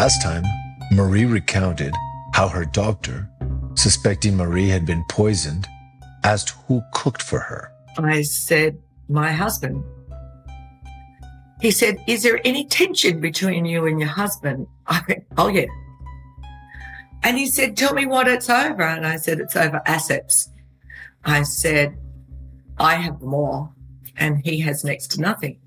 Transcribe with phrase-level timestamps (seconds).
[0.00, 0.44] Last time,
[0.94, 1.94] Maree recounted
[2.32, 3.28] how her doctor,
[3.74, 5.66] suspecting Maree had been poisoned,
[6.24, 7.70] asked who cooked for her.
[7.98, 8.78] I said,
[9.10, 9.84] My husband.
[11.60, 14.68] He said, Is there any tension between you and your husband?
[14.86, 15.66] I went, Oh, yeah.
[17.22, 18.82] And he said, Tell me what it's over.
[18.82, 20.48] And I said, It's over assets.
[21.26, 21.94] I said,
[22.78, 23.70] I have more,
[24.16, 25.58] and he has next to nothing.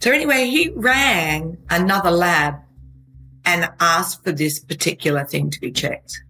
[0.00, 2.56] So, anyway, he rang another lab
[3.44, 6.22] and asked for this particular thing to be checked.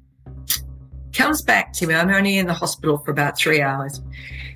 [1.12, 1.94] Comes back to me.
[1.94, 4.00] I'm only in the hospital for about three hours.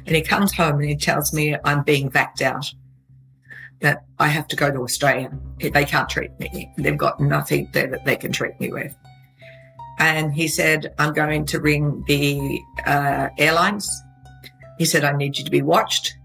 [0.06, 2.72] And he comes home and he tells me I'm being backed out,
[3.80, 5.30] that I have to go to Australia.
[5.58, 6.72] They can't treat me.
[6.78, 8.94] They've got nothing there that they can treat me with.
[9.98, 13.89] And he said, I'm going to ring the uh, airlines.
[14.78, 16.16] He said, I need you to be watched.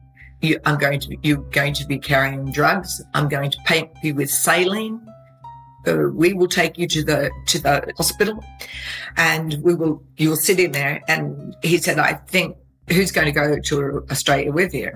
[0.42, 3.02] You, I'm going to, you're going to be carrying drugs.
[3.14, 5.06] I'm going to paint you with saline
[5.86, 8.44] we will take you to the to the hospital
[9.18, 12.56] and we will you'll sit in there and he said i think
[12.90, 14.92] who's going to go to australia with you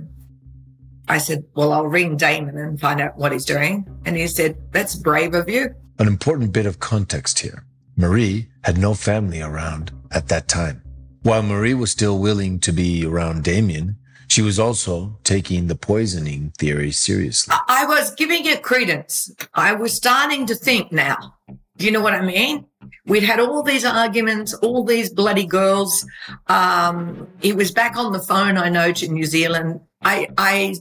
[1.08, 4.58] i said well i'll ring damon and find out what he's doing and he said
[4.72, 7.64] that's brave of you An important bit of context here.
[7.97, 10.81] Maree had no family around at that time.
[11.22, 13.95] While Maree was still willing to be around Damien,
[14.34, 17.53] she was also taking the poisoning theory seriously.
[17.67, 19.31] I was giving it credence.
[19.53, 21.35] I was starting to think now.
[21.78, 22.66] Do you know what I mean?
[23.06, 26.03] We'd had all these arguments, all these bloody girls.
[26.47, 29.81] Um, he was back on the phone, I know, to New Zealand.
[30.02, 30.78] I, I,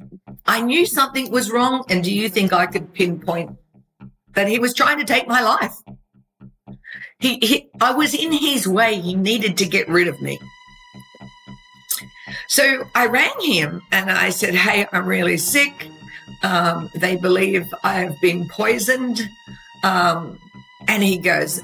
[0.46, 1.84] I knew something was wrong.
[1.90, 3.50] And do you think I could pinpoint
[4.32, 5.76] that he was trying to take my life?
[7.18, 8.98] He, he, I was in his way.
[8.98, 10.38] He needed to get rid of me.
[12.48, 15.88] So I rang him and I said, Hey, I'm really sick.
[16.42, 19.22] Um, they believe I have been poisoned.
[19.84, 20.38] Um,
[20.88, 21.62] and he goes,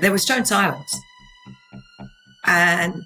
[0.00, 0.98] There was stone silence.
[2.46, 3.02] And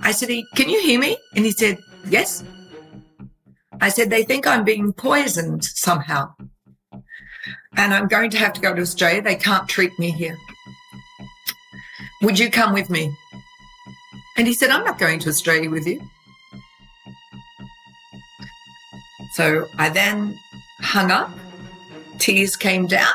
[0.00, 1.16] I said, Can you hear me?
[1.34, 1.78] And he said,
[2.08, 2.44] Yes.
[3.80, 6.34] I said, They think I'm being poisoned somehow.
[7.76, 9.20] And I'm going to have to go to Australia.
[9.20, 10.36] They can't treat me here.
[12.22, 13.14] Would you come with me?
[14.36, 16.00] And he said, I'm not going to Australia with you.
[19.34, 20.38] So I then
[20.80, 21.28] hung up,
[22.20, 23.12] tears came down,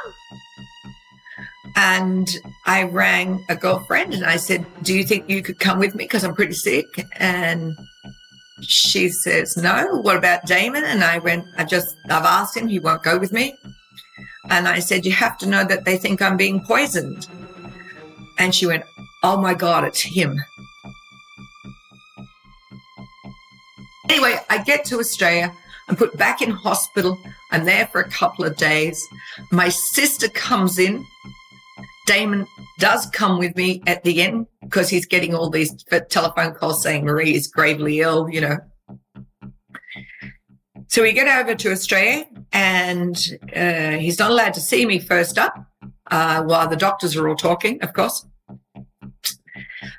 [1.77, 2.27] and
[2.65, 6.03] I rang a girlfriend and I said, Do you think you could come with me?
[6.03, 7.05] Because I'm pretty sick.
[7.13, 7.73] And
[8.61, 10.01] she says, No.
[10.01, 10.83] What about Damon?
[10.83, 13.55] And I went, I just, I've asked him, he won't go with me.
[14.49, 17.27] And I said, You have to know that they think I'm being poisoned.
[18.37, 18.83] And she went,
[19.23, 20.37] Oh my God, it's him.
[24.09, 25.53] Anyway, I get to Australia.
[25.89, 27.19] I'm put back in hospital.
[27.51, 29.07] I'm there for a couple of days.
[29.51, 31.03] My sister comes in.
[32.05, 32.45] Damon
[32.77, 37.05] does come with me at the end because he's getting all these telephone calls saying
[37.05, 38.57] Maree is gravely ill, you know.
[40.87, 43.15] So we get over to Australia and
[43.55, 45.55] uh, he's not allowed to see me first up
[46.11, 48.25] uh, while the doctors are all talking, of course.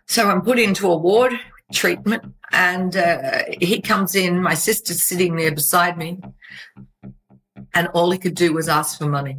[0.06, 1.32] So I'm put into a ward
[1.72, 4.42] treatment and uh, he comes in.
[4.42, 6.18] My sister's sitting there beside me,
[7.74, 9.38] and all he could do was ask for money.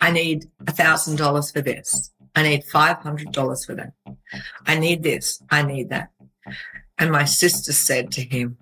[0.00, 2.10] I need a thousand dollars for this.
[2.34, 3.92] I need five hundred dollars for that.
[4.66, 5.42] I need this.
[5.50, 6.10] I need that.
[6.98, 8.58] And my sister said to him,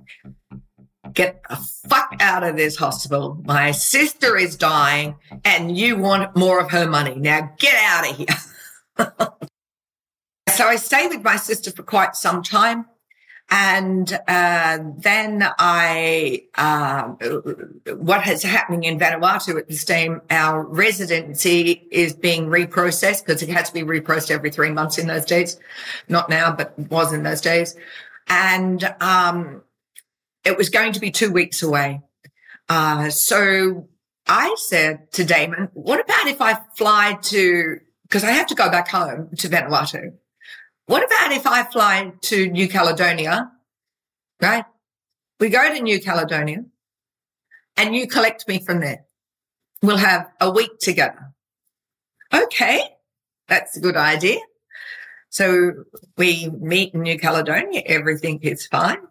[1.12, 1.56] Get the
[1.88, 3.40] fuck out of this hospital.
[3.44, 7.14] My sister is dying and you want more of her money.
[7.16, 8.26] Now get out of here.
[10.54, 12.86] so I stayed with my sister for quite some time.
[13.50, 17.14] And uh, then I, uh,
[17.94, 23.48] what is happening in Vanuatu at this time, our residency is being reprocessed because it
[23.48, 25.58] had to be reprocessed every three months in those days.
[26.08, 27.74] Not now, but was in those days.
[28.28, 29.62] And um,
[30.44, 32.02] it was going to be two weeks away.
[32.68, 33.88] Uh, so
[34.26, 38.70] I said to Damon, what about if I fly to, because I have to go
[38.70, 40.12] back home to Vanuatu.
[40.88, 43.52] What about if I fly to New Caledonia,
[44.40, 44.64] right?
[45.38, 46.64] We go to New Caledonia
[47.76, 49.04] and you collect me from there.
[49.82, 51.34] We'll have a week together.
[52.32, 52.80] Okay.
[53.48, 54.38] That's a good idea.
[55.28, 55.84] So
[56.16, 57.82] we meet in New Caledonia.
[57.84, 59.02] Everything is fine.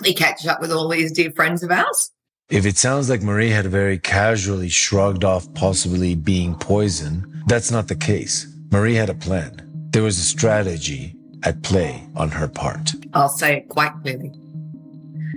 [0.00, 2.12] We catch up with all these dear friends of ours.
[2.50, 7.88] If it sounds like Maree had very casually shrugged off possibly being poisoned, that's not
[7.88, 8.46] the case.
[8.70, 9.71] Marie had a plan.
[9.92, 12.92] There was a strategy at play on her part.
[13.12, 14.32] I'll say it quite clearly.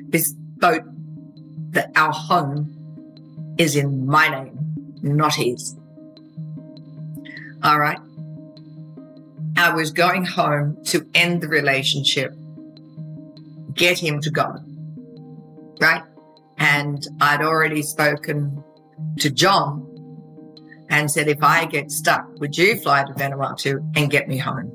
[0.07, 0.83] This boat,
[1.71, 2.71] that our home,
[3.57, 4.57] is in my name,
[5.01, 5.75] not his.
[7.63, 7.99] All right.
[9.57, 12.33] I was going home to end the relationship,
[13.73, 14.55] get him to go.
[15.81, 16.03] Right.
[16.57, 18.63] And I'd already spoken
[19.19, 19.94] to John
[20.99, 24.71] and said, if I get stuck, would you fly to Vanuatu and get me home?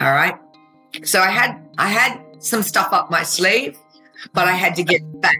[0.00, 0.34] All right.
[1.02, 3.78] So I had, I had some stuff up my sleeve,
[4.34, 5.36] but I had to get back.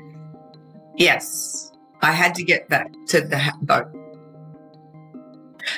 [0.96, 1.72] Yes.
[2.00, 3.88] I had to get back to the boat.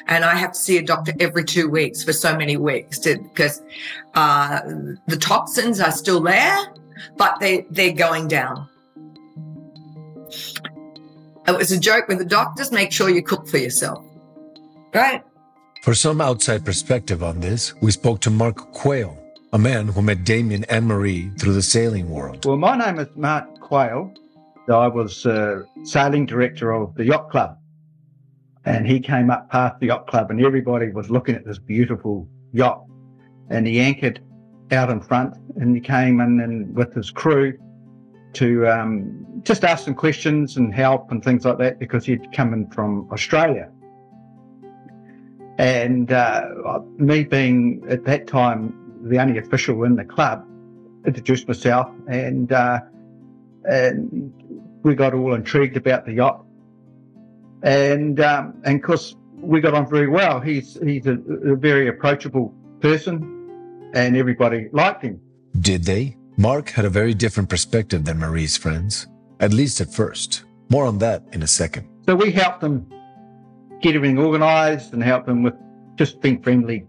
[0.07, 3.19] And I have to see a doctor every two weeks for so many weeks to,
[3.19, 3.61] because
[4.15, 4.61] uh,
[5.07, 6.73] the toxins are still there,
[7.17, 8.69] but they, they're going down.
[11.47, 14.03] It was a joke with the doctors make sure you cook for yourself.
[14.95, 15.23] Right?
[15.83, 19.19] For some outside perspective on this, we spoke to Mark Quayle,
[19.53, 22.47] a man who met Damien and Maree through the sailing world.
[22.47, 24.15] Well, my name is Mark Quayle.
[24.69, 27.59] I was uh, sailing director of the yacht club.
[28.65, 32.27] And he came up past the yacht club, and everybody was looking at this beautiful
[32.55, 32.83] yacht.
[33.51, 34.25] And he anchored
[34.73, 37.59] out in front, and he came in and with his crew
[38.35, 42.53] to um, just ask some questions and help and things like that because he'd come
[42.53, 43.71] in from Australia.
[45.59, 50.47] And uh, me being at that time the only official in the club,
[51.07, 52.81] introduced myself and uh,
[53.65, 54.33] and
[54.83, 56.45] we got all intrigued about the yacht.
[57.63, 60.41] And um, and of course we got on very well.
[60.41, 65.21] He's he's a, a very approachable person, and everybody liked him.
[65.61, 66.17] Did they?
[66.37, 69.07] Mark had a very different perspective than Maree's friends,
[69.41, 70.45] at least at first.
[70.69, 71.89] More on that in a second.
[72.07, 72.91] So we helped them
[73.81, 75.55] get everything organised and help them with
[75.97, 76.87] just being friendly,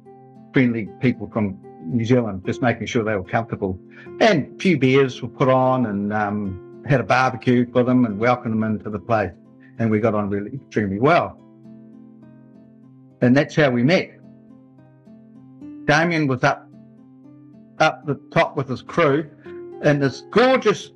[0.53, 3.79] friendly people from New Zealand, just making sure they were comfortable.
[4.19, 8.17] And a few beers were put on and um, had a barbecue for them and
[8.17, 9.31] welcomed them into the place.
[9.77, 11.37] And we got on really extremely well.
[13.21, 14.11] And that's how we met.
[15.85, 16.67] Damien was up
[17.79, 19.29] up the top with his crew,
[19.81, 20.91] and this gorgeous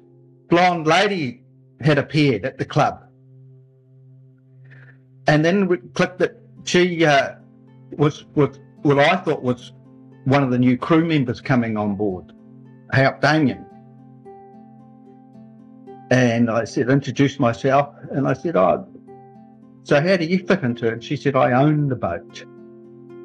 [0.50, 1.44] blonde lady
[1.82, 3.04] had appeared at the club.
[5.28, 7.36] And then we clicked that she uh,
[7.92, 9.74] was, was what I thought was
[10.26, 12.34] one of the new crew members coming on board,
[12.92, 13.66] help Damien.
[16.12, 18.88] And I said, introduced myself, and I said, Oh,
[19.84, 20.94] so how do you fit into it?
[20.94, 22.42] And she said, I own the boat,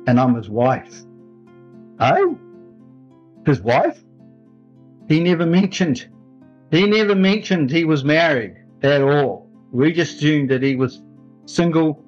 [0.07, 1.03] and I'm his wife.
[2.01, 2.39] Oh,
[3.47, 4.03] his wife?
[5.09, 6.09] He never mentioned.
[6.71, 9.51] He never mentioned he was married at all.
[9.71, 11.03] We just assumed that he was
[11.47, 12.03] single.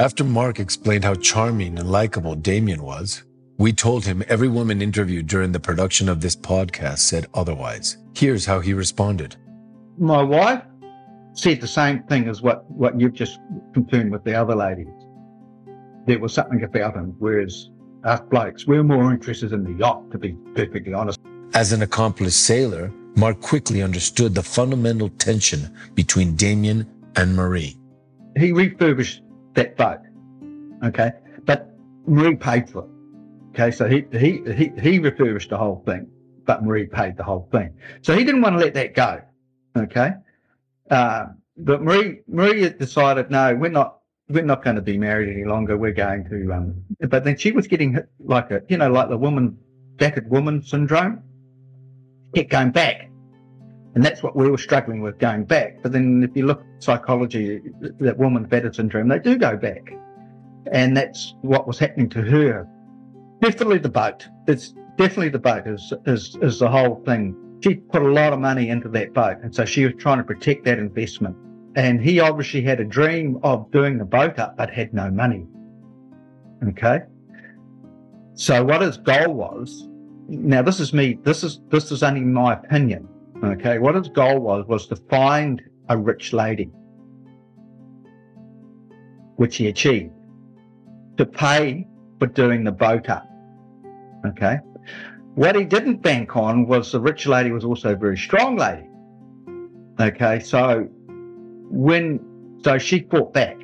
[0.00, 3.22] After Mark explained how charming and likable Damien was,
[3.58, 7.96] we told him every woman interviewed during the production of this podcast said otherwise.
[8.14, 9.36] Here's how he responded.
[9.98, 10.62] My wife
[11.34, 13.38] said the same thing as what, what you've just
[13.72, 14.88] confirmed with the other ladies.
[16.06, 17.70] There was something about him, whereas
[18.04, 21.20] us blokes, we're more interested in the yacht, to be perfectly honest.
[21.54, 27.76] As an accomplished sailor, Mark quickly understood the fundamental tension between Damien and Maree.
[28.38, 29.98] He refurbished that boat,
[30.82, 31.12] okay,
[31.44, 31.68] but
[32.08, 32.88] Maree paid for it.
[33.50, 36.06] Okay, so he he he he refurbished the whole thing,
[36.46, 37.74] but Maree paid the whole thing.
[38.00, 39.20] So he didn't want to let that go.
[39.76, 40.12] Okay,
[40.90, 41.26] uh,
[41.58, 43.98] but Maree Maree decided no, we're not
[44.30, 45.76] we're not going to be married any longer.
[45.76, 49.18] We're going to, um, but then she was getting like a, you know, like the
[49.18, 49.58] woman,
[49.96, 51.22] battered woman syndrome.
[52.34, 53.10] Kept going back.
[53.94, 55.82] And that's what we were struggling with going back.
[55.82, 57.60] But then if you look at psychology,
[58.00, 59.92] that woman battered syndrome, they do go back.
[60.72, 62.66] And that's what was happening to her.
[63.40, 64.26] Definitely the boat.
[64.46, 67.36] It's definitely the boat is, is, is the whole thing.
[67.62, 69.38] She put a lot of money into that boat.
[69.42, 71.36] And so she was trying to protect that investment.
[71.76, 75.46] And he obviously had a dream of doing the boat up, but had no money.
[76.68, 77.00] Okay.
[78.34, 79.88] So what his goal was,
[80.32, 83.06] now this is me, this is, this is only my opinion.
[83.44, 83.78] Okay.
[83.78, 86.70] What his goal was, was to find a rich lady,
[89.36, 90.12] which he achieved,
[91.18, 91.86] to pay
[92.18, 93.28] for doing the boat up.
[94.26, 94.58] Okay.
[95.34, 98.88] What he didn't bank on was the rich lady was also a very strong lady.
[100.00, 100.40] Okay.
[100.40, 100.88] So
[101.70, 103.56] when, so she fought back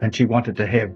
[0.00, 0.90] and she wanted to have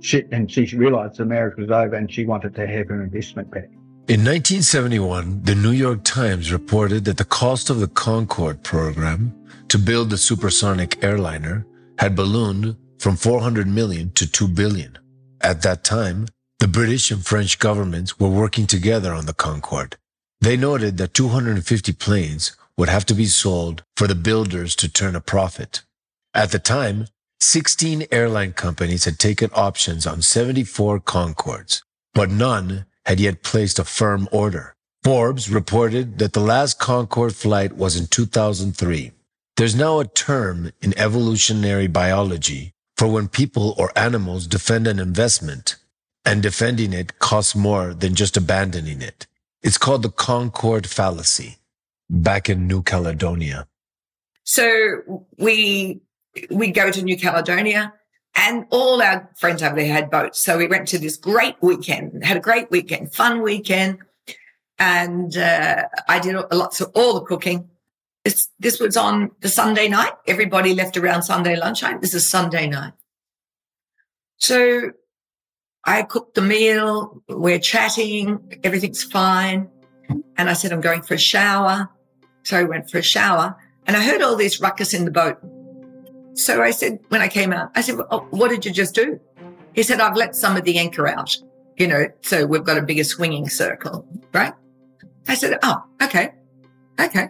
[0.00, 3.50] shit and she realized the marriage was over and she wanted to have her investment
[3.50, 3.68] back.
[4.08, 9.32] In 1971, the New York Times reported that the cost of the Concorde program
[9.68, 11.64] to build the supersonic airliner
[12.00, 14.98] had ballooned from 400 million to 2 billion.
[15.40, 16.26] At that time,
[16.58, 19.96] the British and French governments were working together on the Concorde.
[20.40, 25.14] They noted that 250 planes would have to be sold for the builders to turn
[25.14, 25.82] a profit.
[26.34, 27.06] At the time,
[27.38, 31.82] 16 airline companies had taken options on 74 Concordes,
[32.14, 34.74] but none had yet placed a firm order.
[35.02, 39.12] Forbes reported that the last Concorde flight was in 2003.
[39.56, 45.76] There's now a term in evolutionary biology for when people or animals defend an investment
[46.24, 49.26] and defending it costs more than just abandoning it.
[49.62, 51.56] It's called the Concorde fallacy
[52.08, 53.66] back in New Caledonia.
[54.44, 56.00] So we
[56.50, 57.92] we go to New Caledonia
[58.34, 60.40] and all our friends over there had boats.
[60.40, 63.98] So we went to this great weekend, had a great weekend, fun weekend.
[64.78, 67.68] And uh, I did lots of all the cooking.
[68.24, 70.12] This, this was on the Sunday night.
[70.26, 72.00] Everybody left around Sunday lunchtime.
[72.00, 72.92] This is Sunday night.
[74.38, 74.92] So
[75.84, 77.22] I cooked the meal.
[77.28, 78.58] We're chatting.
[78.64, 79.68] Everything's fine.
[80.36, 81.88] And I said, I'm going for a shower.
[82.44, 85.38] So I went for a shower and I heard all this ruckus in the boat.
[86.34, 89.20] So I said, when I came out, I said, oh, what did you just do?
[89.74, 91.36] He said, I've let some of the anchor out,
[91.76, 94.52] you know, so we've got a bigger swinging circle, right?
[95.28, 96.32] I said, oh, okay.
[97.00, 97.28] Okay.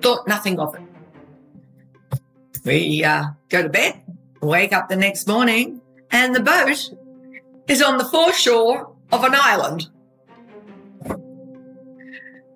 [0.00, 0.82] Thought nothing of it.
[2.64, 4.02] We uh, go to bed,
[4.40, 5.80] wake up the next morning,
[6.10, 6.90] and the boat
[7.68, 9.90] is on the foreshore of an island.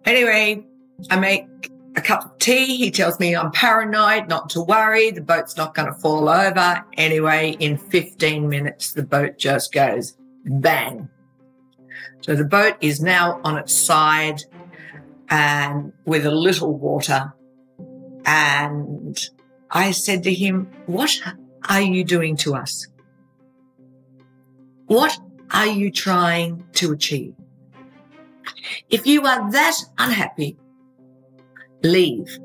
[0.05, 0.65] Anyway,
[1.11, 2.77] I make a cup of tea.
[2.77, 5.11] He tells me I'm paranoid, not to worry.
[5.11, 6.85] The boat's not going to fall over.
[6.97, 11.09] Anyway, in 15 minutes, the boat just goes bang.
[12.21, 14.43] So the boat is now on its side
[15.29, 17.35] and with a little water.
[18.25, 19.19] And
[19.71, 21.11] I said to him, what
[21.69, 22.87] are you doing to us?
[24.87, 25.19] What
[25.51, 27.35] are you trying to achieve?
[28.89, 30.59] If you are that unhappy
[31.83, 32.39] leave.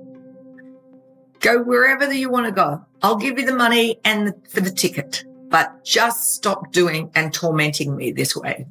[1.40, 2.86] Go wherever you want to go.
[3.02, 7.34] I'll give you the money and the, for the ticket, but just stop doing and
[7.34, 8.66] tormenting me this way.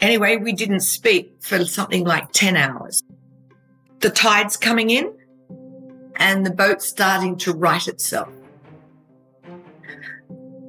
[0.00, 3.04] Anyway, we didn't speak for something like 10 hours.
[4.00, 5.16] The tide's coming in
[6.16, 8.28] and the boat's starting to right itself.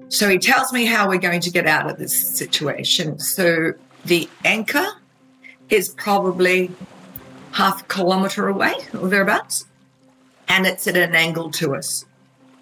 [0.10, 3.18] So he tells me how we're going to get out of this situation.
[3.18, 3.74] So
[4.06, 4.86] the anchor
[5.70, 6.70] is probably
[7.54, 9.66] half kilometre away or thereabouts,
[10.48, 12.06] and it's at an angle to us.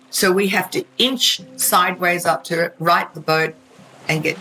[0.10, 3.56] So we have to inch sideways up to it, right the boat,
[4.08, 4.38] and get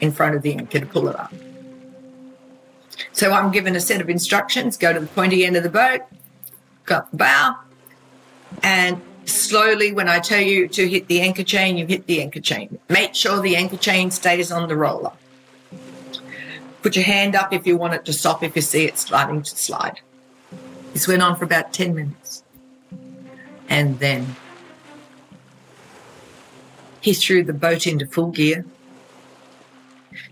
[0.00, 1.32] in front of the anchor to pull it up.
[3.12, 6.02] So I'm given a set of instructions go to the pointy end of the boat,
[6.84, 7.56] got the bow,
[8.62, 12.40] and slowly, when I tell you to hit the anchor chain, you hit the anchor
[12.40, 12.78] chain.
[12.88, 15.12] Make sure the anchor chain stays on the roller.
[16.84, 19.40] Put your hand up if you want it to stop if you see it starting
[19.40, 20.00] to slide.
[20.92, 22.44] This went on for about 10 minutes.
[23.70, 24.36] And then
[27.00, 28.66] he threw the boat into full gear.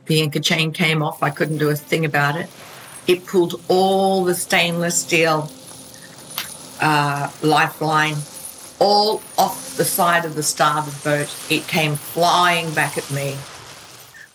[0.05, 1.23] The anchor chain came off.
[1.23, 2.51] I couldn't do a thing about it.
[3.07, 5.51] It pulled all the stainless steel
[6.83, 8.17] uh, lifeline
[8.79, 11.35] all off the side of the starboard boat.
[11.49, 13.39] It came flying back at me.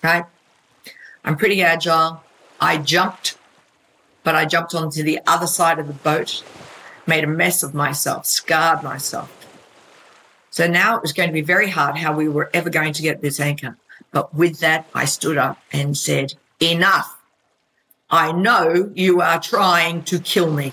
[0.04, 0.26] Right?
[1.28, 2.24] I'm pretty agile.
[2.62, 3.38] I jumped,
[4.24, 6.42] but I jumped onto the other side of the boat,
[7.06, 9.30] made a mess of myself, scarred myself.
[10.52, 13.02] So now it was going to be very hard how we were ever going to
[13.02, 13.78] get this anchor.
[14.14, 17.20] But with that, I stood up and said, Enough.
[18.10, 20.72] I know you are trying to kill me.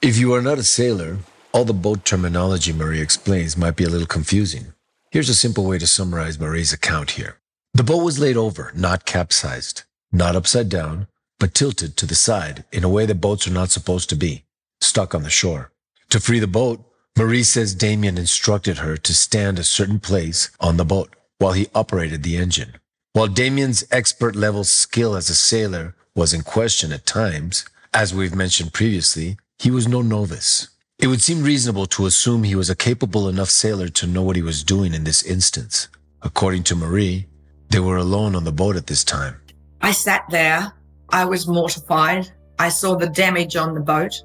[0.00, 1.18] If you are not a sailor,
[1.50, 4.72] all the boat terminology Maree explains might be a little confusing.
[5.10, 7.38] Here's a simple way to summarize Maree's account here.
[7.76, 11.08] The boat was laid over, not capsized, not upside down,
[11.40, 14.44] but tilted to the side in a way that boats are not supposed to be,
[14.80, 15.72] stuck on the shore.
[16.10, 16.84] To free the boat,
[17.18, 21.66] Maree says Damien instructed her to stand a certain place on the boat while he
[21.74, 22.74] operated the engine.
[23.12, 28.36] While Damien's expert level skill as a sailor was in question at times, as we've
[28.36, 30.68] mentioned previously, he was no novice.
[31.00, 34.36] It would seem reasonable to assume he was a capable enough sailor to know what
[34.36, 35.88] he was doing in this instance.
[36.22, 37.26] According to Maree,
[37.74, 39.34] They were alone on the boat at this time.
[39.82, 40.72] I sat there.
[41.08, 42.30] I was mortified.
[42.56, 44.22] I saw the damage on the boat.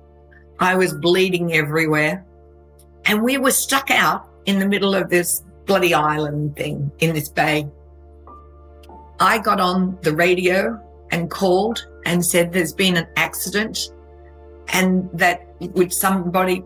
[0.60, 2.24] I was bleeding everywhere.
[3.06, 7.28] And we were stuck out in the middle of this bloody island thing in this
[7.28, 7.68] bay.
[9.20, 10.80] I got on the radio
[11.10, 13.90] and called and said there's been an accident
[14.68, 16.64] and that would somebody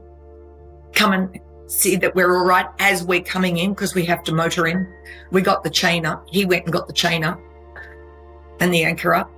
[0.92, 1.40] come and
[1.74, 4.88] see that we're all right as we're coming in because we have to motor in.
[5.32, 6.26] We got the chain up.
[6.30, 7.40] He went and got the chain up
[8.60, 9.32] and the anchor up.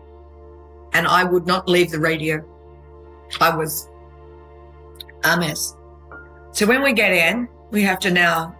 [0.93, 2.43] And I would not leave the radio.
[3.39, 3.89] I was
[5.23, 5.75] a mess.
[6.51, 8.55] So when we get in, we have to now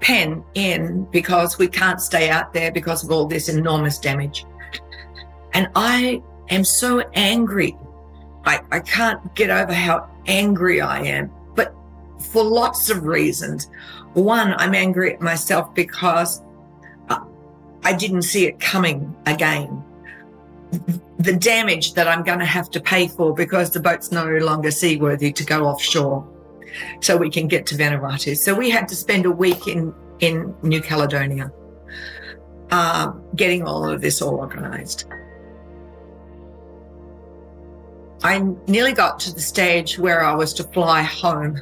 [0.00, 4.44] pen in because we can't stay out there because of all this enormous damage.
[5.52, 7.76] And I am so angry.
[8.44, 11.30] I, I can't get over how angry I am,
[12.30, 13.70] for lots of reasons.
[14.14, 16.42] One, I'm angry at myself because
[17.82, 19.82] I didn't see it coming again.
[21.18, 24.70] The damage that I'm going to have to pay for because the boat's no longer
[24.70, 26.26] seaworthy to go offshore
[27.00, 28.36] so we can get to Vanuatu.
[28.36, 31.50] So we had to spend a week in, in New Caledonia
[32.70, 35.06] uh, getting all of this all organized.
[38.22, 41.60] I nearly got to the stage where I was to fly home,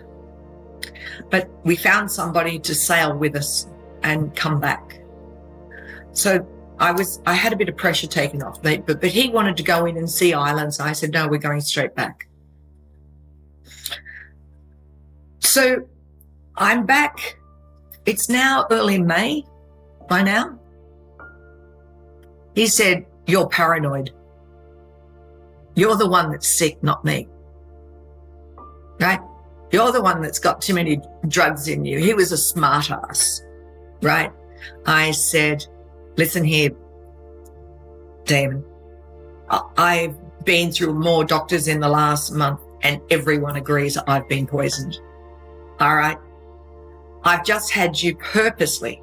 [1.30, 3.68] but we found somebody to sail with us
[4.02, 5.00] and come back.
[6.12, 6.46] So
[6.78, 9.62] I was, I had a bit of pressure taken off but, but he wanted to
[9.62, 10.80] go in and see islands.
[10.80, 12.28] I said, no, we're going straight back.
[15.40, 15.86] So
[16.56, 17.38] I'm back.
[18.06, 19.44] It's now early May
[20.08, 20.58] by now.
[22.54, 24.12] He said, you're paranoid.
[25.74, 27.28] You're the one that's sick, not me.
[28.98, 29.20] Right?
[29.70, 31.98] You're the one that's got too many drugs in you.
[31.98, 33.42] He was a smart ass.
[34.02, 34.32] Right?
[34.86, 35.66] I said,
[36.16, 36.70] listen here,
[38.24, 38.64] Damon.
[39.50, 44.98] I've been through more doctors in the last month and everyone agrees I've been poisoned.
[45.80, 46.18] All right.
[47.24, 49.02] I've just had you purposely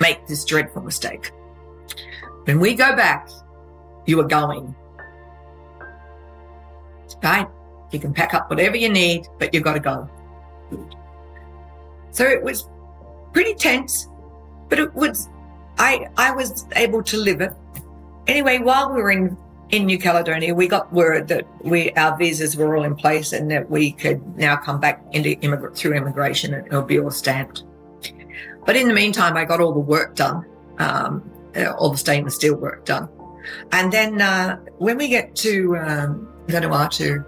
[0.00, 1.30] make this dreadful mistake.
[2.44, 3.28] When we go back,
[4.06, 4.74] you are going
[7.22, 7.48] right?
[7.90, 10.08] You can pack up whatever you need, but you've got to go.
[12.10, 12.68] So it was
[13.32, 14.08] pretty tense,
[14.68, 15.28] but it was,
[15.78, 17.52] I, I was able to live it.
[18.26, 19.36] Anyway, while we were in,
[19.70, 23.50] in New Caledonia, we got word that we, our visas were all in place and
[23.50, 27.64] that we could now come back into immigrant through immigration and it'll be all stamped.
[28.64, 30.44] But in the meantime, I got all the work done,
[30.78, 31.30] um,
[31.78, 33.08] all the stainless steel work done.
[33.70, 37.24] And then, uh, when we get to, um, Vanuatu.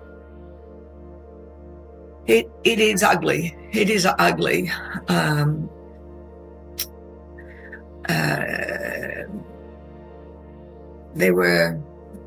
[2.29, 3.57] It it is ugly.
[3.73, 4.71] It is ugly.
[5.09, 5.69] Um,
[8.09, 9.25] uh,
[11.15, 11.81] there were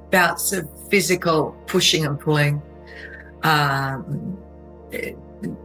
[0.10, 2.62] bouts of physical pushing and pulling.
[3.44, 4.38] Um,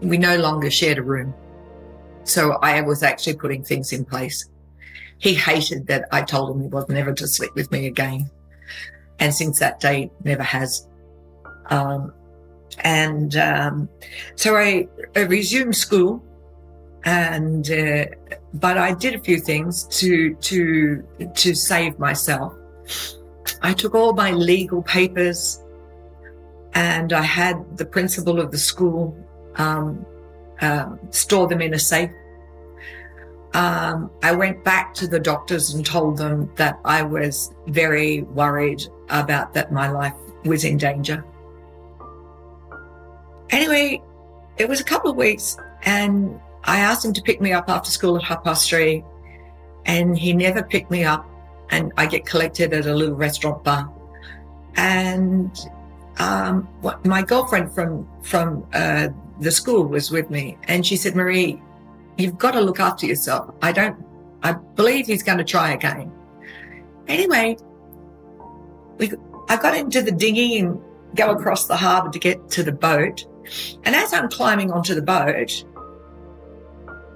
[0.03, 1.35] we no longer shared a room.
[2.25, 4.49] So I was actually putting things in place.
[5.19, 8.31] He hated that I told him he was never to sleep with me again.
[9.19, 10.87] And since that day, never has.
[11.71, 12.13] Um,
[12.81, 13.89] and um,
[14.35, 16.23] so I, I, resumed school,
[17.05, 18.07] and uh,
[18.55, 21.03] but I did a few things to to
[21.35, 22.55] to save myself.
[23.63, 25.63] I took all my legal papers,
[26.75, 29.17] and I had the principal of the school
[29.57, 30.05] um,
[30.61, 32.11] uh, store them in a safe.
[33.55, 38.83] Um, I went back to the doctors and told them that I was very worried
[39.09, 40.13] about that my life
[40.45, 41.25] was in danger.
[43.51, 44.03] Anyway,
[44.57, 47.91] it was a couple of weeks and I asked him to pick me up after
[47.91, 49.05] school at half past three
[49.85, 51.27] and he never picked me up
[51.71, 53.93] and I get collected at a little restaurant bar.
[54.77, 55.57] And
[56.19, 59.09] um, what, my girlfriend from from uh,
[59.41, 61.61] the school was with me, and she said, "Maree,
[62.17, 63.55] you've got to look after yourself.
[63.63, 63.97] I don't.
[64.43, 66.13] I believe he's going to try again."
[67.09, 67.57] Anyway,
[68.99, 69.13] we
[69.49, 70.81] I got into the dinghy and
[71.15, 73.27] go across the harbour to get to the boat,
[73.85, 75.65] and as I'm climbing onto the boat,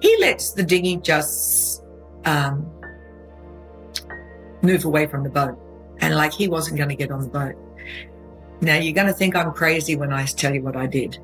[0.00, 1.82] he lets the dinghy just
[2.24, 2.70] um,
[4.62, 5.58] move away from the boat.
[6.00, 7.54] And like he wasn't going to get on the boat.
[8.62, 11.18] Now you're going to think I'm crazy when I tell you what I did.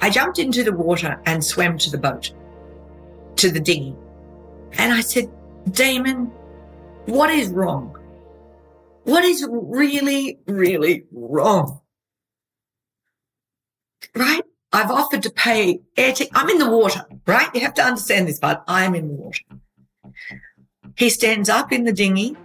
[0.00, 2.32] I jumped into the water and swam to the boat,
[3.36, 3.96] to the dinghy.
[4.72, 5.30] And I said,
[5.70, 6.30] Damon,
[7.06, 7.96] what is wrong?
[9.04, 11.80] What is really, really wrong?
[14.14, 14.42] Right?
[14.72, 16.32] I've offered to pay air ticket.
[16.34, 17.48] I'm in the water, right?
[17.54, 18.60] You have to understand this part.
[18.68, 19.40] I'm in the water.
[20.96, 22.36] He stands up in the dinghy.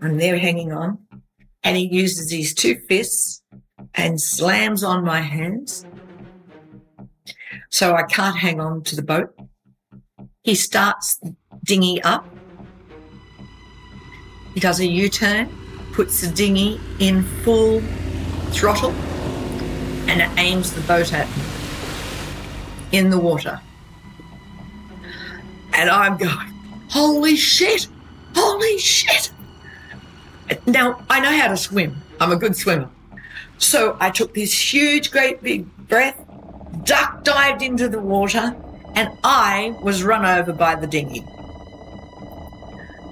[0.00, 0.98] I'm there hanging on.
[1.62, 3.42] And he uses his two fists
[3.94, 5.84] and slams on my hands.
[7.70, 9.34] So I can't hang on to the boat.
[10.44, 11.20] He starts
[11.64, 12.26] dinghy up.
[14.54, 15.50] He does a U turn,
[15.92, 17.82] puts the dinghy in full
[18.52, 18.94] throttle,
[20.08, 21.42] and it aims the boat at me
[22.92, 23.60] in the water.
[25.74, 26.52] And I'm going,
[26.88, 27.88] holy shit,
[28.34, 29.30] holy shit.
[30.66, 31.96] Now, I know how to swim.
[32.20, 32.88] I'm a good swimmer.
[33.58, 36.16] So I took this huge, great big breath,
[36.84, 38.54] duck dived into the water,
[38.94, 41.24] and I was run over by the dinghy.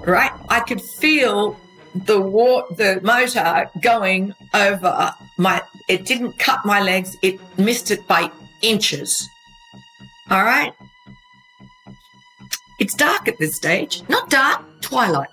[0.06, 0.32] Right?
[0.48, 1.58] I could feel
[1.94, 7.16] the war, the motor going over my, it didn't cut my legs.
[7.22, 8.30] It missed it by
[8.62, 9.28] inches.
[10.30, 10.72] All right.
[12.80, 14.02] It's dark at this stage.
[14.08, 15.28] Not dark, twilight.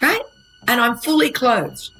[0.00, 0.22] Right?
[0.68, 1.90] And I'm fully clothed.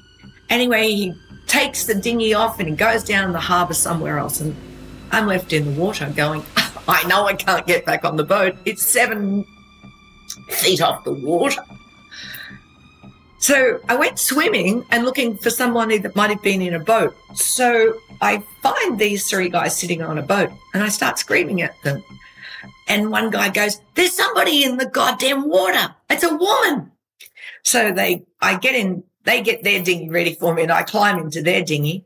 [0.49, 1.13] Anyway, he
[1.45, 4.41] takes the dinghy off and he goes down the harbour somewhere else.
[4.41, 4.55] And
[5.11, 6.43] I'm left in the water going,
[6.87, 8.55] I know I can't get back on the boat.
[8.65, 9.45] It's seven
[10.49, 11.63] feet off the water.
[13.39, 17.15] So I went swimming and looking for someone that might have been in a boat.
[17.35, 21.79] So I find these three guys sitting on a boat and I start screaming at
[21.83, 22.03] them.
[22.87, 25.93] And one guy goes, There's somebody in the goddamn water.
[26.09, 26.91] It's a woman.
[27.63, 31.19] So they, I get in, they get their dinghy ready for me and I climb
[31.19, 32.05] into their dinghy.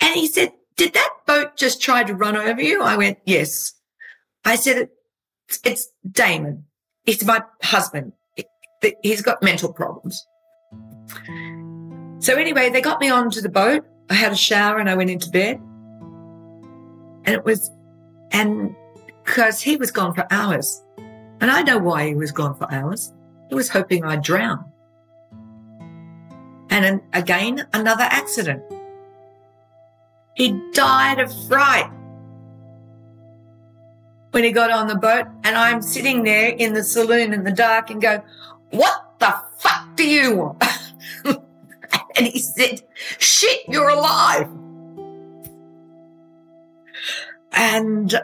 [0.00, 2.82] And he said, Did that boat just try to run over you?
[2.82, 3.74] I went, Yes.
[4.44, 4.90] I said,
[5.64, 6.64] It's Damon.
[7.04, 8.12] It's my husband.
[9.02, 10.24] He's got mental problems.
[12.20, 13.84] So anyway, they got me onto the boat.
[14.10, 15.60] I had a shower and I went into bed.
[17.24, 17.70] And it was,
[18.32, 18.74] and
[19.24, 20.82] because he was gone for hours.
[21.40, 23.12] And I know why he was gone for hours.
[23.48, 24.64] He was hoping I'd drown.
[26.70, 28.62] And an, again, another accident.
[30.34, 31.90] He died of fright
[34.30, 35.26] when he got on the boat.
[35.44, 38.22] And I'm sitting there in the saloon in the dark and go,
[38.70, 40.62] what the fuck do you want?
[41.24, 42.82] and he said,
[43.18, 44.48] shit, you're alive.
[47.52, 48.20] And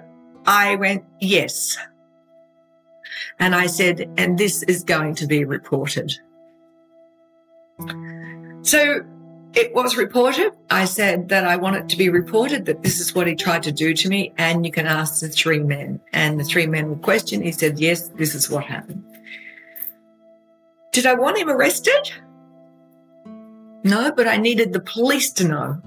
[0.47, 1.77] I went, yes.
[3.39, 6.13] And I said, and this is going to be reported.
[8.63, 9.05] So
[9.55, 10.53] it was reported.
[10.71, 13.63] I said that I want it to be reported that this is what he tried
[13.65, 14.33] to do to me.
[14.39, 16.01] And you can ask the three men.
[16.13, 17.45] And the three men were questioned.
[17.45, 19.05] He said, yes, this is what happened.
[20.93, 22.13] Did I want him arrested?
[23.85, 25.81] No, but I needed the police to know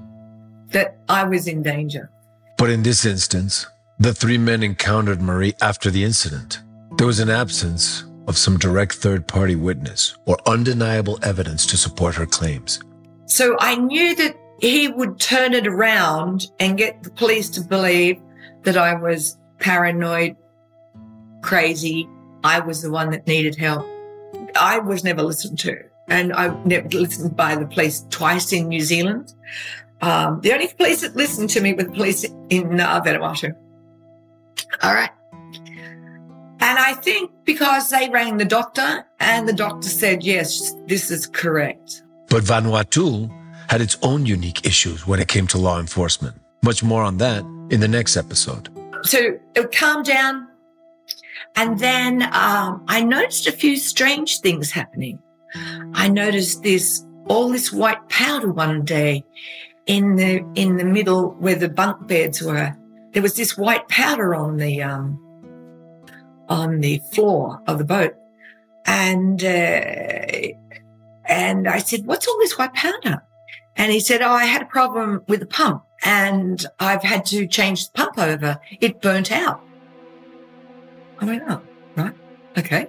[0.70, 2.12] that I was in danger.
[2.58, 3.66] But in this instance,
[4.00, 6.62] the three men encountered Maree after the incident.
[6.98, 12.16] There was an absence of some direct third party witness or undeniable evidence to support
[12.16, 12.80] her claims.
[13.26, 18.20] So I knew that he would turn it around and get the police to believe
[18.64, 20.36] that I was paranoid,
[21.42, 22.08] crazy.
[22.44, 23.86] I was the one that needed help.
[24.56, 25.72] I was never listened to
[26.08, 29.34] and I never listened by the police twice in New Zealand.
[30.02, 33.56] Um, the only police that listened to me were the police in uh, Vanuatu.
[34.84, 35.10] All right.
[36.60, 41.28] And I think because they rang the doctor and the doctor said, yes, this is
[41.28, 42.04] correct.
[42.30, 43.32] But Vanuatu
[43.70, 46.36] had its own unique issues when it came to law enforcement.
[46.63, 48.70] Much more on that in the next episode.
[49.04, 50.48] So it calmed down.
[51.56, 55.20] And then um, I noticed a few strange things happening.
[55.94, 59.24] I noticed this, all this white powder one day
[59.86, 62.76] in the, in the middle where the bunk beds were.
[63.14, 65.20] There was this white powder on the, um,
[66.50, 68.16] on the floor of the boat.
[68.86, 70.54] And, uh,
[71.26, 73.24] and I said, what's all this white powder?
[73.76, 77.48] And he said, oh, I had a problem with the pump and I've had to
[77.48, 78.60] change the pump over.
[78.80, 79.62] It burnt out.
[81.20, 81.62] I went, oh,
[81.96, 82.14] right.
[82.58, 82.88] Okay.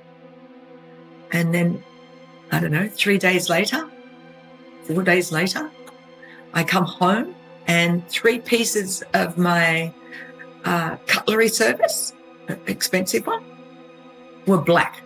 [1.32, 1.82] And then
[2.50, 3.88] I don't know, three days later,
[4.84, 5.70] four days later,
[6.54, 7.34] I come home
[7.66, 9.92] and three pieces of my
[10.64, 12.14] uh, cutlery service,
[12.66, 13.44] expensive one,
[14.46, 15.02] were black.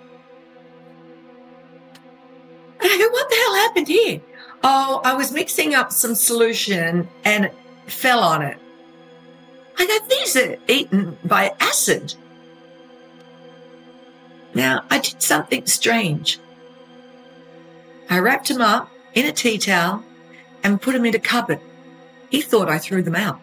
[2.81, 4.21] And I go, what the hell happened here?
[4.65, 7.55] Oh, I was mixing up some solution and it
[7.87, 8.59] fell on it.
[9.79, 12.15] I go, these are eaten by acid.
[14.55, 16.39] Now, I did something strange.
[18.13, 20.05] I wrapped him up in a tea towel
[20.63, 21.61] and put him in a cupboard.
[22.29, 23.41] He thought I threw them out.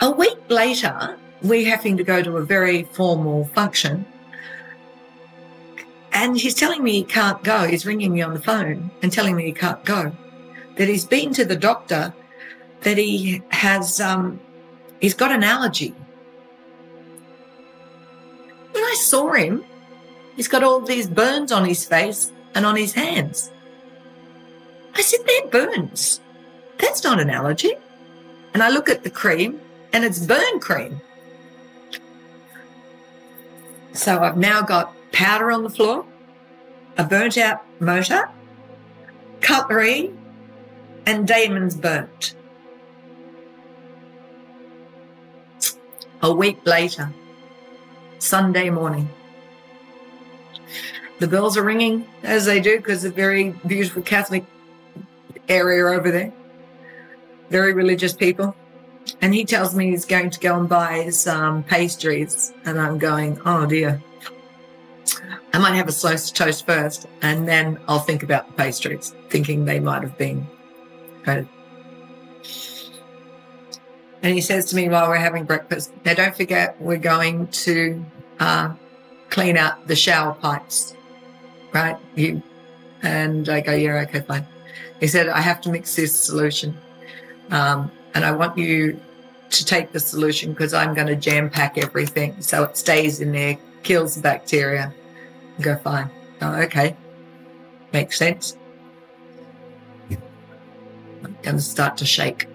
[0.00, 4.06] A week later, we're having to go to a very formal function.
[6.10, 7.66] And he's telling me he can't go.
[7.66, 10.16] He's ringing me on the phone and telling me he can't go.
[10.76, 12.14] That he's been to the doctor,
[12.80, 14.40] that he has, um,
[15.02, 15.94] he's got an allergy.
[18.72, 19.66] When I saw him,
[20.38, 23.50] he's got all these burns on his face and on his hands.
[24.94, 26.20] I said, they're burns.
[26.78, 27.72] That's not an allergy.
[28.54, 29.60] And I look at the cream
[29.92, 31.00] and it's burn cream.
[33.94, 36.06] So I've now got powder on the floor,
[36.96, 38.30] a burnt out motor,
[39.40, 40.12] cutlery,
[41.04, 42.36] and Damon's burnt.
[46.22, 47.12] A week later,
[48.20, 49.08] Sunday morning,
[51.18, 54.44] the bells are ringing as they do because it's a very beautiful Catholic
[55.48, 56.32] area over there,
[57.50, 58.54] very religious people.
[59.20, 62.52] And he tells me he's going to go and buy some pastries.
[62.64, 64.02] And I'm going, oh dear.
[65.52, 69.14] I might have a slice of toast first, and then I'll think about the pastries,
[69.30, 70.46] thinking they might have been.
[71.26, 71.48] And
[74.22, 78.04] he says to me while we're having breakfast, now don't forget we're going to
[78.40, 78.74] uh,
[79.30, 80.94] clean out the shower pipes,
[81.72, 81.96] right?
[82.14, 82.42] You
[83.02, 84.46] and I go, yeah, okay, fine.
[85.00, 86.76] He said, I have to mix this solution.
[87.50, 89.00] Um, and I want you
[89.50, 93.32] to take the solution because I'm going to jam pack everything so it stays in
[93.32, 94.92] there, kills the bacteria.
[95.58, 96.10] I go, fine.
[96.42, 96.96] Oh, okay.
[97.92, 98.56] Makes sense.
[100.10, 102.48] I'm going to start to shake.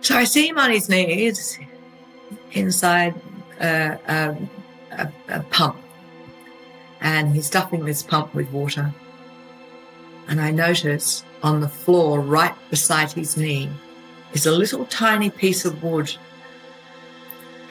[0.00, 1.58] So I see him on his knees
[2.52, 3.20] inside
[3.60, 4.36] a, a,
[4.92, 5.76] a, a pump
[7.00, 8.92] and he's stuffing this pump with water.
[10.28, 13.68] And I notice on the floor right beside his knee
[14.32, 16.14] is a little tiny piece of wood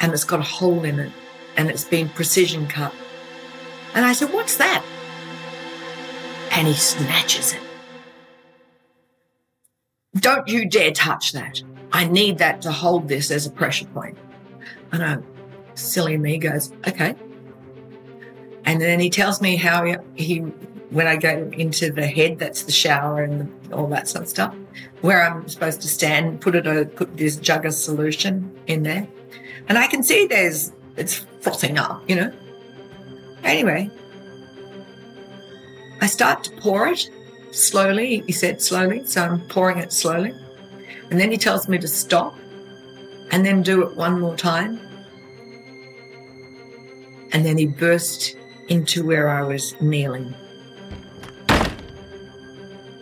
[0.01, 1.11] and it's got a hole in it
[1.57, 2.93] and it's been precision cut.
[3.93, 4.83] And I said, What's that?
[6.51, 7.61] And he snatches it.
[10.15, 11.61] Don't you dare touch that.
[11.91, 14.17] I need that to hold this as a pressure point.
[14.91, 15.17] And I,
[15.79, 17.15] silly me goes, Okay.
[18.65, 20.43] And then he tells me how he, he
[20.91, 24.29] when I go into the head, that's the shower and the, all that sort of
[24.29, 24.55] stuff,
[25.01, 29.07] where I'm supposed to stand, put it, a, put this jug of solution in there,
[29.67, 32.33] and I can see there's it's frothing up, you know.
[33.43, 33.89] Anyway,
[36.01, 37.09] I start to pour it
[37.51, 38.23] slowly.
[38.25, 40.33] He said slowly, so I'm pouring it slowly,
[41.11, 42.35] and then he tells me to stop,
[43.31, 44.79] and then do it one more time,
[47.31, 48.35] and then he burst
[48.67, 50.33] into where I was kneeling.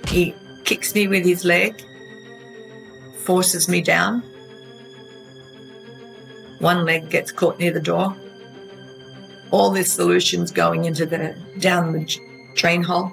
[0.07, 1.83] He kicks me with his leg,
[3.17, 4.23] forces me down.
[6.59, 8.15] One leg gets caught near the door.
[9.51, 12.19] All this solution's going into the down the
[12.55, 13.11] drain hole.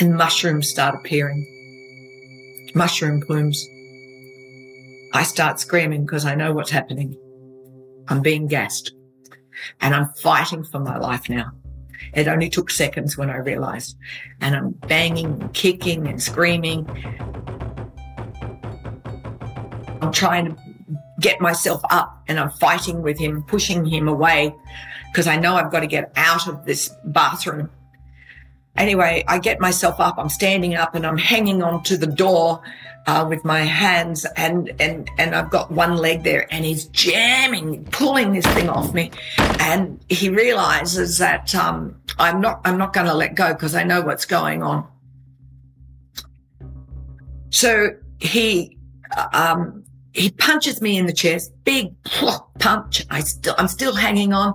[0.00, 1.46] And mushrooms start appearing.
[2.74, 3.68] Mushroom plumes.
[5.12, 7.16] I start screaming because I know what's happening.
[8.08, 8.92] I'm being gassed.
[9.80, 11.52] And I'm fighting for my life now.
[12.14, 13.96] It only took seconds when I realized.
[14.40, 16.88] And I'm banging, kicking, and screaming.
[20.00, 20.56] I'm trying to
[21.20, 24.54] get myself up and I'm fighting with him, pushing him away
[25.12, 27.70] because I know I've got to get out of this bathroom.
[28.76, 30.18] Anyway, I get myself up.
[30.18, 32.62] I'm standing up and I'm hanging on to the door
[33.06, 37.84] uh, with my hands and, and, and I've got one leg there and he's jamming,
[37.86, 39.10] pulling this thing off me.
[39.60, 43.82] And he realizes that, um, I'm not, I'm not going to let go because I
[43.82, 44.86] know what's going on.
[47.50, 48.78] So he,
[49.34, 51.94] um, he punches me in the chest, big
[52.58, 53.04] punch.
[53.10, 54.54] I still, I'm still hanging on.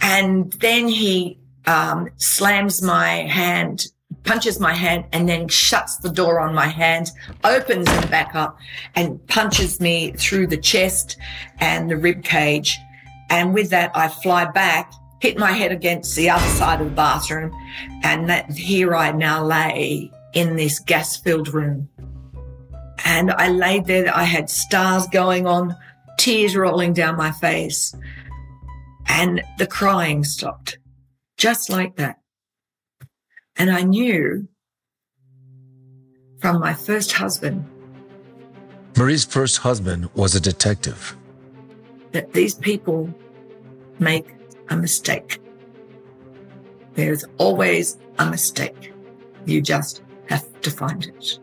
[0.00, 3.86] And then he, um, slams my hand
[4.24, 7.10] punches my hand and then shuts the door on my hand,
[7.44, 8.58] opens them back up
[8.94, 11.16] and punches me through the chest
[11.60, 12.78] and the rib cage.
[13.30, 16.94] And with that, I fly back, hit my head against the other side of the
[16.94, 17.52] bathroom.
[18.02, 21.88] And that here I now lay in this gas filled room.
[23.04, 24.14] And I laid there.
[24.14, 25.76] I had stars going on,
[26.18, 27.94] tears rolling down my face.
[29.06, 30.78] And the crying stopped
[31.38, 32.18] just like that.
[33.56, 34.48] And I knew
[36.40, 37.64] from my first husband.
[38.96, 41.16] Maree's first husband was a detective.
[42.12, 43.12] That these people
[43.98, 44.26] make
[44.68, 45.40] a mistake.
[46.94, 48.92] There's always a mistake.
[49.46, 51.38] You just have to find it.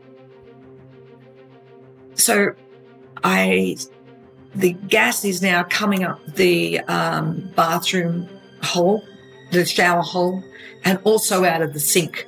[2.16, 2.54] So
[3.24, 3.78] I
[4.54, 8.28] the gas is now coming up the um, bathroom
[8.64, 9.04] hole,
[9.56, 10.44] the shower hole,
[10.84, 12.28] and also out of the sink.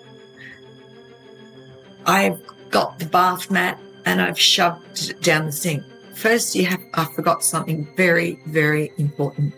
[2.06, 5.84] I've got the bath mat and I've shoved it down the sink.
[6.16, 9.54] First, you have, I forgot something very, very important.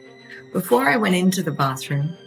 [0.51, 2.17] Before I went into the bathroom,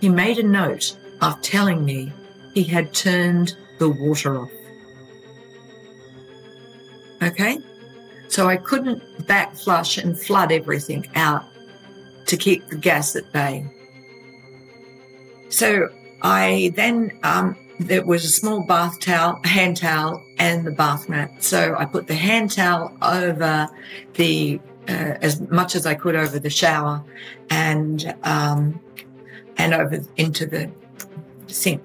[0.00, 2.12] he made a note of telling me
[2.54, 4.50] he had turned the water off.
[7.22, 7.58] Okay?
[8.28, 11.44] So I couldn't back flush and flood everything out
[12.26, 13.66] to keep the gas at bay.
[15.52, 15.90] So
[16.22, 21.30] I then, um, there was a small bath towel, hand towel, and the bath mat.
[21.42, 23.68] So I put the hand towel over
[24.14, 27.04] the, uh, as much as I could over the shower
[27.50, 28.80] and, um,
[29.58, 30.70] and over into the
[31.48, 31.82] sink.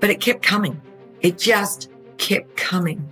[0.00, 0.80] But it kept coming.
[1.20, 3.08] It just kept coming.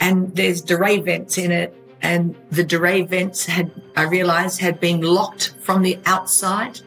[0.00, 1.72] And there's dorade vents in it.
[2.02, 6.80] And the dorade vents had, I realized, had been locked from the outside.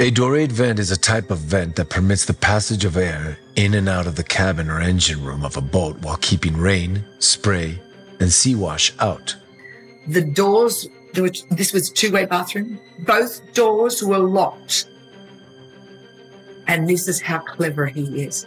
[0.00, 3.74] A dorade vent is a type of vent that permits the passage of air in
[3.74, 7.80] and out of the cabin or engine room of a boat while keeping rain, spray,
[8.20, 9.34] and sea wash out.
[10.06, 14.86] The doors, this was a two way bathroom, both doors were locked.
[16.68, 18.46] And this is how clever he is.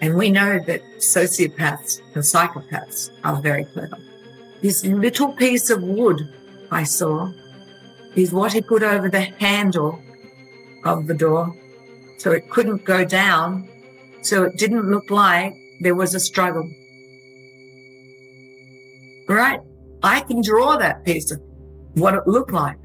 [0.00, 3.98] And we know that sociopaths and psychopaths are very clever.
[4.62, 6.28] This little piece of wood
[6.72, 7.30] I saw
[8.16, 10.02] is what he put over the handle
[10.96, 11.54] of the door.
[12.16, 13.68] So it couldn't go down.
[14.22, 16.68] So it didn't look like there was a struggle.
[19.28, 19.60] Right?
[20.02, 21.40] I can draw that piece of
[21.94, 22.78] what it looked like.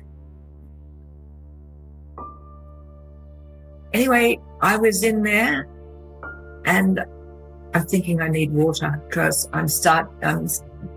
[3.93, 5.67] Anyway, I was in there
[6.65, 6.99] and
[7.73, 10.47] I'm thinking I need water because I'm start, I'm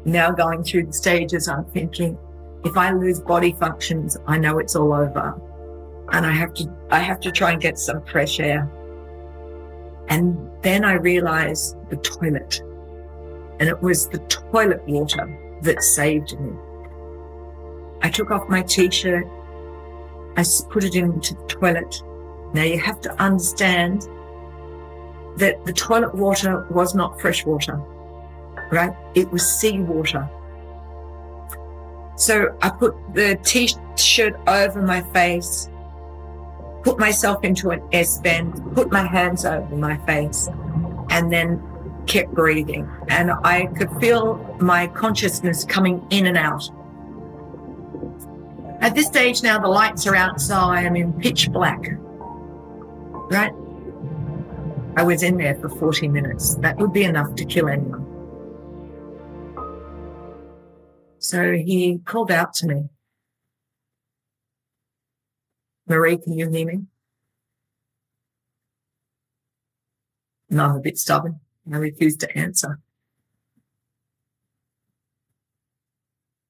[0.05, 1.49] now going through the stages.
[1.49, 2.19] I'm thinking
[2.65, 5.41] if I lose body functions, I know it's all over
[6.13, 8.71] and I have to, I have to try and get some fresh air.
[10.09, 12.63] And then I realized the toilet
[13.59, 16.53] and it was the toilet water that saved me.
[18.03, 19.27] I took off my t-shirt.
[20.37, 22.03] I put it into the toilet.
[22.53, 24.03] Now you have to understand
[25.39, 27.77] that the toilet water was not fresh water,
[28.71, 28.95] right?
[29.15, 30.29] It was seawater.
[32.17, 35.69] So I put the t-shirt over my face
[36.87, 40.49] put myself into an S bend, put my hands over my face,
[41.11, 41.61] and then
[42.07, 42.89] kept breathing.
[43.09, 46.71] And I could feel my consciousness coming in and out.
[48.81, 51.81] At this stage now, the lights are out, so I am in pitch black.
[53.33, 53.53] Right?
[54.97, 56.55] I was in there for 40 minutes.
[56.57, 58.07] That would be enough to kill anyone.
[61.19, 62.89] So he called out to me.
[65.89, 66.81] Maree, can you hear me?
[70.51, 71.41] And I'm a bit stubborn.
[71.73, 72.81] I refuse to answer.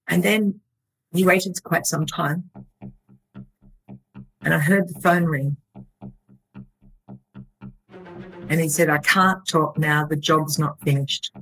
[0.09, 0.61] And then
[1.13, 2.51] he waited quite some time.
[4.43, 5.57] And I heard the phone ring.
[8.49, 10.07] And he said, I can't talk now.
[10.07, 11.33] The job's not finished.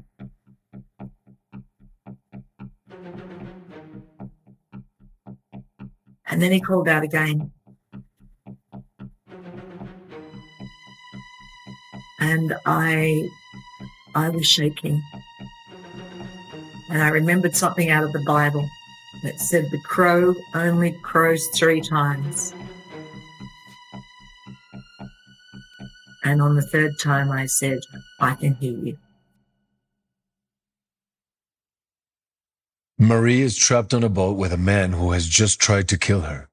[6.26, 7.52] And then he called out again.
[12.24, 13.28] And I,
[14.14, 15.02] I was shaking.
[16.88, 18.66] And I remembered something out of the Bible
[19.22, 22.54] that said the crow only crows three times.
[26.24, 27.80] And on the third time, I said,
[28.18, 28.96] I can hear you.
[32.98, 36.22] Maree is trapped on a boat with a man who has just tried to kill
[36.22, 36.48] her,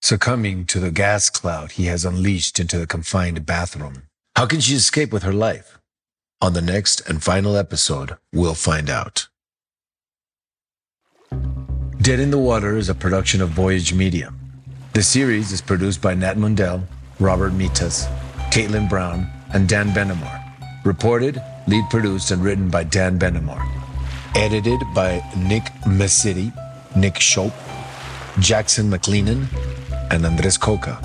[0.00, 4.04] succumbing to the gas cloud he has unleashed into the confined bathroom.
[4.38, 5.80] How can she escape with her life?
[6.40, 9.26] On the next and final episode, we'll find out.
[12.00, 14.32] Dead in the Water is a production of Voyage Media.
[14.92, 16.84] The series is produced by Nat Mundel,
[17.18, 18.06] Robert Mitas,
[18.52, 20.40] Kaitlyn Brown, and Dan Benamor.
[20.84, 23.60] Reported, lead produced, and written by Dan Benamor.
[24.36, 26.52] Edited by Nick Messitte,
[26.94, 27.50] Nick Shoup,
[28.36, 29.48] Jaxson McLennan,
[30.12, 30.96] and Andres Coca.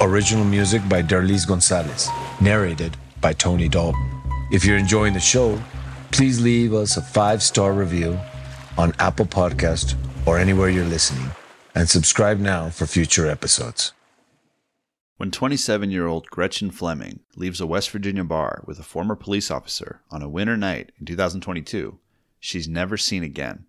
[0.00, 2.08] Original music by Derlis Gonzalez
[2.42, 4.20] narrated by Tony Dalton.
[4.50, 5.62] If you're enjoying the show,
[6.10, 8.18] please leave us a five star review
[8.76, 9.94] on Apple Podcast
[10.26, 11.30] or anywhere you're listening,
[11.74, 13.92] and subscribe now for future episodes.
[15.18, 19.50] When 27 year old Gretchen Fleming leaves a West Virginia bar with a former police
[19.50, 21.98] officer on a winter night in 2022,
[22.40, 23.66] she's never seen again.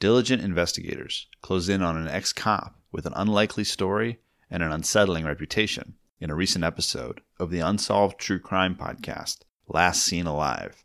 [0.00, 5.26] Diligent investigators close in on an ex cop with an unlikely story and an unsettling
[5.26, 10.84] reputation in a recent episode of the Unsolved True Crime podcast, Last Seen Alive.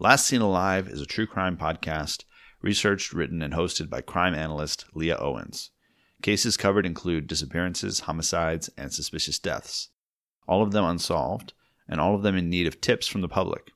[0.00, 2.24] Last Seen Alive is a true crime podcast
[2.62, 5.70] researched, written, and hosted by crime analyst Leah Owens.
[6.20, 9.90] Cases covered include disappearances, homicides, and suspicious deaths,
[10.48, 11.52] all of them unsolved,
[11.88, 13.70] and all of them in need of tips from the public.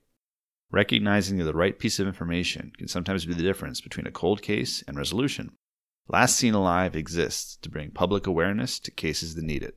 [0.73, 4.43] Recognizing that the right piece of information can sometimes be the difference between a cold
[4.43, 5.53] case and resolution.
[6.09, 9.77] Last Seen Alive exists to bring public awareness to cases that need it.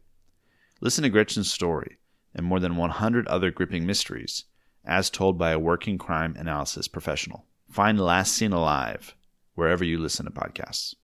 [0.84, 1.98] Listen to Gretchen's story
[2.36, 4.44] and more than 100 other gripping mysteries
[4.84, 7.46] as told by a working crime analysis professional.
[7.72, 9.16] Find Last Seen Alive
[9.56, 10.92] wherever you listen to podcasts.